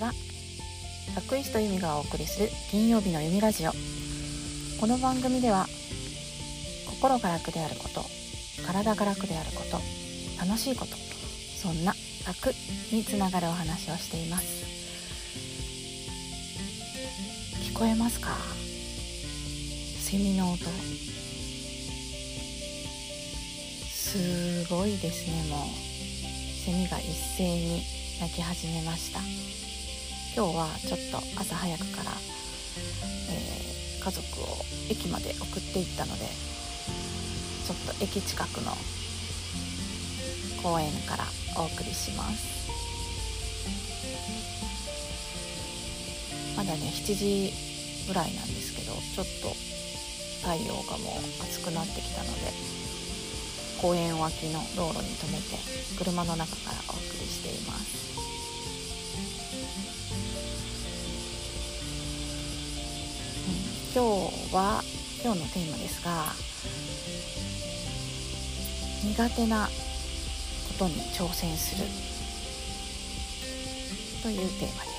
[0.00, 0.12] は
[1.14, 3.72] 学イスト由美がお送りする金曜日の由美ラジオ。
[4.80, 5.66] この番組では
[6.86, 8.02] 心が楽であること
[8.66, 9.78] 体が楽であること
[10.42, 11.92] 楽しいことそんな
[12.26, 12.54] 楽
[12.90, 14.64] につながるお話をしています。
[17.70, 18.38] 聞こえますか？
[19.98, 20.64] セミの音。
[23.90, 25.60] すごいですねもう。
[26.64, 27.04] セミが一
[27.36, 27.82] 斉に
[28.18, 29.20] 鳴き始めました。
[30.36, 32.12] 今日はちょっと朝早くから、
[33.30, 36.26] えー、家族を駅まで送っていったので
[37.66, 38.72] ちょっと駅近くの
[40.62, 41.24] 公園から
[41.56, 42.60] お送りします。
[46.56, 47.52] まだね7時
[48.06, 49.56] ぐらいなんですけどちょっと
[50.46, 52.52] 太陽がもう暑くなってきたので
[53.80, 55.56] 公園脇の道路に停めて
[55.96, 58.19] 車の中からお送りしています、
[63.92, 64.84] 今日は
[65.20, 66.26] 今日のテーマですが
[69.02, 69.72] 苦手なこ
[70.78, 71.84] とに挑戦する。
[74.22, 74.90] というテーマで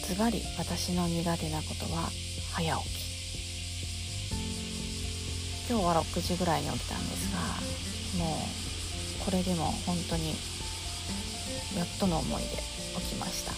[0.00, 0.14] す。
[0.14, 2.08] ズバリ私の苦手なことは
[2.54, 2.88] 早起き。
[5.68, 10.30] 今日は6時ぐらいに起きたんですがもうこれでも本当に
[11.76, 13.52] やっとの思いで起きました。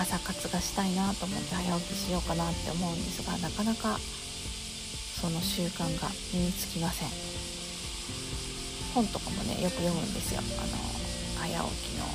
[0.00, 4.00] 朝活がしたいなと思って早起きしようかなって思うんですがなかなか
[5.20, 7.08] その習慣が身につきません。
[8.94, 10.40] 本とかもねよく読むんですよ。
[10.40, 10.76] あの
[11.36, 12.06] 早起きの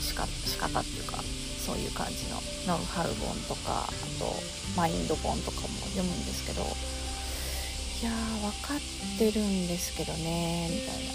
[0.00, 1.22] しか仕方っていうか
[1.60, 4.32] そういう感じのノウハウ本とかあと
[4.74, 11.12] マインド本とかも読むんですけどいやー分かってるんですけどねみたいな。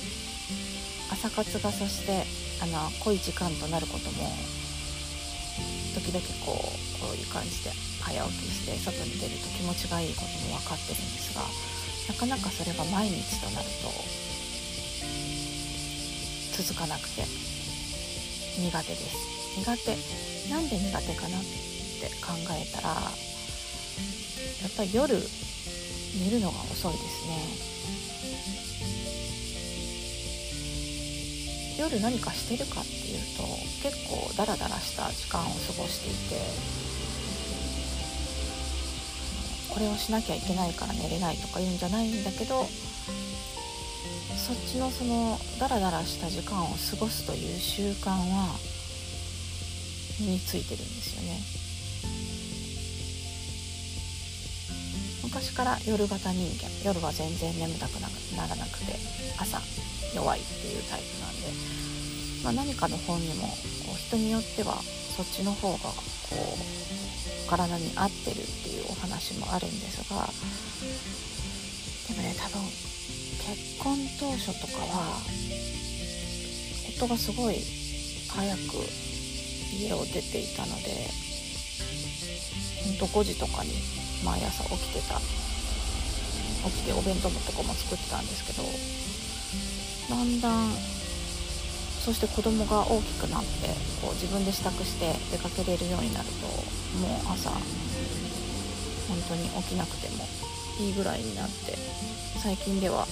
[1.10, 2.26] 朝活がそして
[2.62, 4.30] あの濃い時間となることも
[5.98, 7.74] 時々こうこういう感じで
[8.06, 11.42] 早起きして外に出ると気持ちがいいことも分かってるんですが
[12.14, 13.90] なかなかそれが毎日となると
[16.62, 17.26] 続かなくて
[18.58, 19.60] 苦手です。
[19.60, 19.98] 苦手。
[20.50, 23.06] なんで苦手かなって考えたらや
[24.68, 27.77] っぱり夜寝るのが遅いですね。
[31.78, 33.44] 夜何かしてるかっていうと
[33.84, 36.44] 結構ダラダラした時間を過ごしていて
[39.74, 42.66] これをしなきゃいけないから寝れないとか言うんじゃないんだけど
[44.36, 48.56] そっちのそのダラダラした時間を過ごすという習慣は
[50.20, 51.68] 身についてるんですよね。
[55.24, 58.96] 昔から夜型人間夜は全然眠たくならなくて
[59.38, 59.60] 朝
[60.16, 61.48] 弱いっていうタイプなんで、
[62.44, 63.48] まあ、何かの本にも
[63.86, 64.76] こう人によっては
[65.16, 70.28] そっちの方がこう体に合ってるっていうお話もあるんですが
[72.14, 72.62] でもね多分
[73.48, 75.18] 結婚当初とかは
[76.98, 77.56] 夫がすごい
[78.30, 78.84] 早く
[79.74, 81.10] 家を出ていたので
[82.84, 83.72] ほんと5時とかに
[84.24, 85.20] 毎朝起きてた
[86.70, 88.64] 起きてお弁当のとかも作ってたんですけど
[90.10, 90.72] だんだん
[92.04, 93.68] そして子供が大きくなって
[94.02, 96.48] こう自分で支度して出かけれるようになると
[97.00, 97.60] もう朝本
[99.28, 100.24] 当に起きなくても
[100.80, 101.76] いいぐらいになって
[102.40, 103.06] 最近では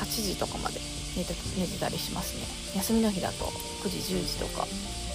[0.00, 0.80] 8時とかまで
[1.16, 2.46] 寝て寝てたりしますね。
[2.76, 3.46] 休みの日だと
[3.84, 4.66] 9時10時とか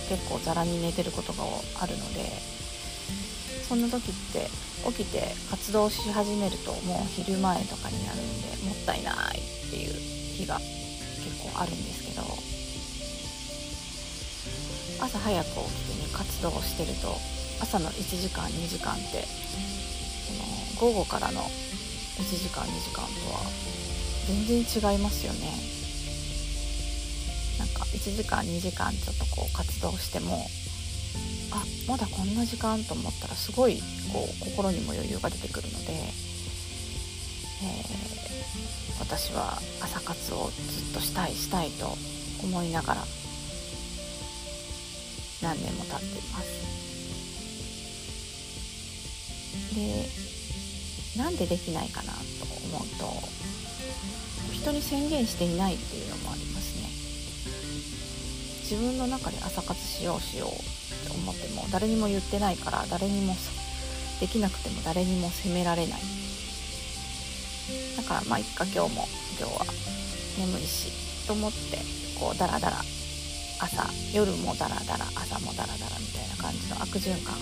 [0.09, 1.43] 結構ざらに寝てることが
[1.81, 2.21] あるので
[3.67, 4.49] そんな時って
[4.87, 9.93] 起きて活動し始めるともう昼前とかになるんでもったいないっていう
[10.37, 12.21] 日が結構あるんですけど
[15.03, 17.17] 朝早く起きてね活動してると
[17.61, 19.25] 朝の1時間2時間って
[20.77, 23.41] その午後からの1時間2時間とは
[24.27, 25.51] 全然違いますよね。
[27.59, 30.45] なんか1時間2時間ちょっとこう活動しても
[31.87, 33.79] まだこんな時間と思ったらすごい
[34.11, 41.95] こう心にも余裕が出てくるので、えー、私は朝活をずっとしたいしたいと
[42.43, 43.05] 思いながら
[45.41, 46.65] 何年も経っています。
[49.75, 50.09] で
[51.17, 52.19] なんでできないかなと
[52.75, 53.05] 思うと
[54.53, 56.24] 人に宣言していないっていうのも
[58.65, 63.35] 自分の中で朝活しようしようって思っても誰にも言ってないから誰にも
[64.19, 66.01] できなくても誰にも責められない。
[67.97, 69.07] だからまあいっか今日も
[69.39, 69.65] 今日は
[70.39, 70.91] 眠いし
[71.27, 71.77] と思って
[72.19, 72.77] こうダラダラ
[73.59, 77.35] 朝夜もダラダラ朝もダラダラみたいな感じの悪循環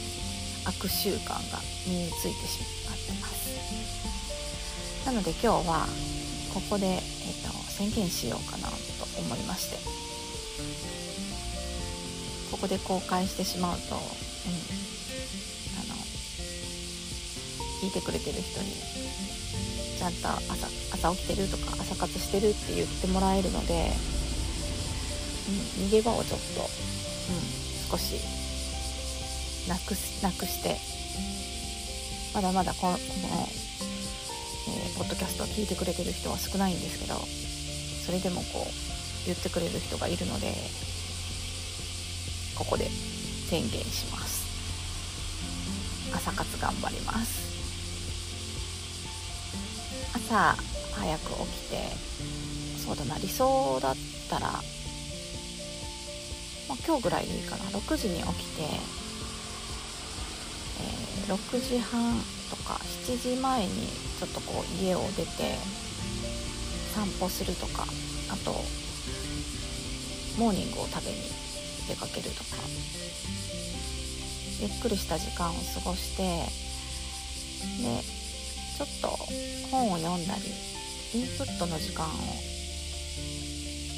[0.66, 5.06] 悪習慣が身についてしまってます。
[5.06, 5.88] なので今日は
[6.54, 7.02] ここで、えー
[7.48, 8.76] と、宣言しようかなと
[9.20, 9.93] 思いまして。
[12.64, 14.08] こで公開してしまうと、うん、あの
[17.84, 18.72] 聞いてくれてる人に
[20.00, 23.92] ちゃんと朝朝起きてるとか朝活してるって言ってもらえるので、
[25.80, 26.68] うん、逃げ場をちょっと、うん、
[27.92, 28.16] 少し
[29.68, 30.80] なくすなくして
[32.34, 33.04] まだまだこのこの、
[34.72, 37.20] えー、ポッドキャストを聞いてくれてる人は少ないんですけど
[38.06, 38.68] それでもこう
[39.26, 40.54] 言ってくれる人がいるので
[42.56, 42.90] ここで
[43.50, 44.44] 宣言します。
[46.14, 47.44] 朝活頑張ります。
[50.16, 50.56] 朝
[50.94, 51.90] 早く起きて
[52.78, 53.96] そうだな理想だっ
[54.30, 54.60] たら、ま
[56.76, 57.64] あ、今日ぐらいでいいかな。
[57.66, 58.62] 6時に起きて、
[60.82, 63.88] えー、6時半とか7時前に
[64.20, 65.58] ちょっとこう家を出て
[66.94, 67.88] 散歩するとか
[68.30, 68.52] あと
[70.38, 71.18] モーニングを食べに
[71.88, 72.58] 出かけるとか。
[74.62, 78.02] ゆっくりした時間を過ごしてで
[78.78, 79.08] ちょっと
[79.70, 82.10] 本を読んだりインプットの時間を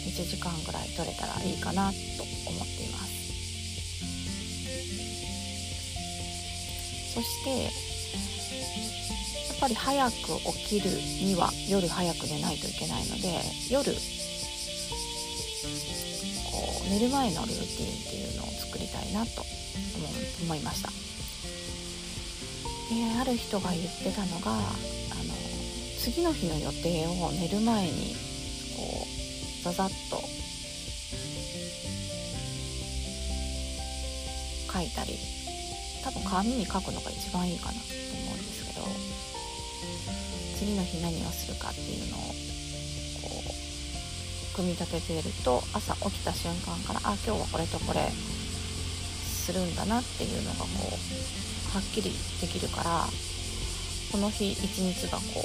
[0.07, 1.95] 1時間ぐらい取れたらいいかなと
[2.49, 3.15] 思っています。
[7.13, 10.13] そしてやっぱり早く
[10.67, 10.89] 起きる
[11.23, 13.39] には夜早く寝ないといけないので
[13.69, 13.95] 夜
[16.89, 19.43] 寝る前のルーティンっていうのを作りたいなと
[20.43, 20.89] 思いました。
[22.89, 25.33] である人が言ってたのがあの
[25.99, 28.15] 次の日の予定を寝る前に
[28.77, 29.07] こ
[29.61, 30.21] うザザッと
[34.71, 35.17] 書いたり
[36.03, 38.85] 多分紙に書くのが一番いいかなと思うんですけど
[40.59, 42.19] 次の日何をするかっていうのを
[44.55, 52.09] 組み立てていると朝起きた瞬間からあ今日はこれとこれするんだなっていうのがこうはっきり
[52.39, 53.05] できるから
[54.13, 55.43] この日一日がこ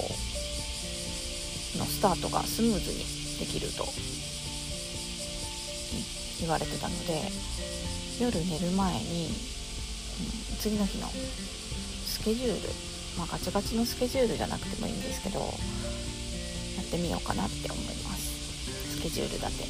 [1.75, 2.99] うのスタートがスムーズに
[3.41, 3.85] できると
[6.41, 7.21] 言われてたので
[8.21, 9.29] 夜寝る前に、
[10.59, 12.69] 次の日のスケジュール
[13.19, 15.47] まあガチガチのスケジュールじゃなくてもいいんですけどや
[16.83, 18.00] ってみようかなって思います。
[19.01, 19.65] スケジュールだけ。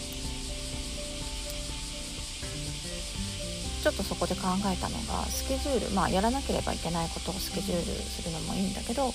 [3.81, 9.13] ちょっとそこで考えたのがスケジュールまあやらなければいけないことをスケジュールするのもいいんだけどやっ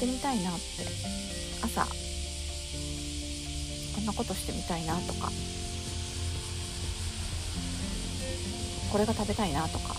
[0.00, 0.60] てみたいなって。
[1.62, 1.90] 朝こ
[4.00, 5.30] んなことしてみたいなとか。
[8.92, 9.92] これが食べたいなとか。
[9.92, 9.96] っ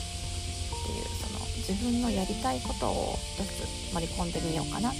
[0.86, 4.96] ていうその自分のやりたいことを一つ盛り込んでみようかなと。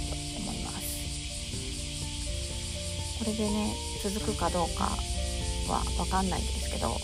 [3.18, 4.84] これでね続くかどうか
[5.72, 6.96] は分かんないですけど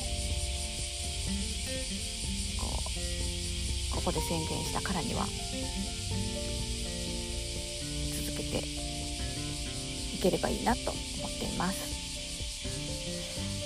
[4.04, 5.24] こで宣言したからには
[8.26, 8.58] 続けて
[10.14, 11.94] いければいいなと思っています。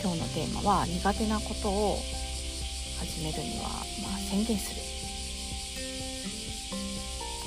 [0.00, 1.98] 今日のテーマは苦手なことを
[3.00, 3.68] 始めるには、
[4.00, 4.80] まあ、宣言する。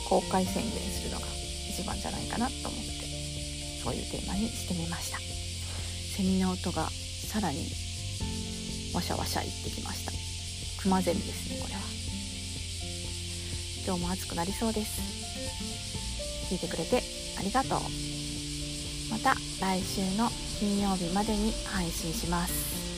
[0.10, 1.28] 公開宣言するのが
[1.70, 2.91] 一番じゃないかなと思って
[3.84, 5.18] そういうテーマにしてみました。
[5.20, 7.60] セミの音がさらに
[8.94, 10.12] わしゃわしゃ言ってきました。
[10.82, 11.82] クマゼミですねこれは。
[13.86, 15.02] 今日も暑くなりそうです。
[16.52, 17.02] 聞いてくれて
[17.40, 17.80] ありがとう。
[19.10, 22.91] また来週の金曜日までに配信します。